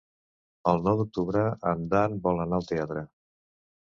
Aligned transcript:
El 0.69 0.79
nou 0.85 0.95
d'octubre 1.01 1.43
en 1.71 1.83
Dan 1.91 2.15
vol 2.29 2.41
anar 2.47 2.57
al 2.61 2.65
teatre. 2.73 3.05